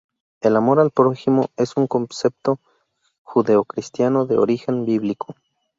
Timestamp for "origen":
4.39-4.83